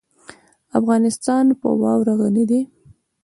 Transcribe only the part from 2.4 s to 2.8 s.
دی.